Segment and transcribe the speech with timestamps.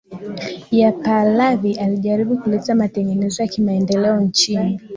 [0.71, 4.81] ya Pahlavi Alijaribu kuleta matengenezo ya kimaendeleo nchini